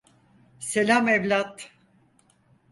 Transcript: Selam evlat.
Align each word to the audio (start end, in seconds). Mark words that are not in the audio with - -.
Selam 0.59 1.07
evlat. 1.07 1.71